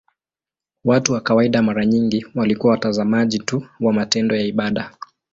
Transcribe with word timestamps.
Watu 0.85 1.13
wa 1.13 1.21
kawaida 1.21 1.61
mara 1.61 1.85
nyingi 1.85 2.25
walikuwa 2.35 2.71
watazamaji 2.73 3.39
tu 3.39 3.65
wa 3.79 3.93
matendo 3.93 4.35
ya 4.35 4.41
ibada. 4.41 4.91